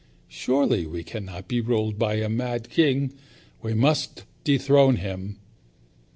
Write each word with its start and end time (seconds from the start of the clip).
Surely 0.29 0.87
we 0.87 1.03
cannot 1.03 1.47
be 1.47 1.61
ruled 1.61 1.99
by 1.99 2.15
a 2.15 2.27
mad 2.27 2.71
king. 2.71 3.13
We 3.61 3.75
must 3.75 4.23
dethrone 4.43 4.95
him." 4.95 5.37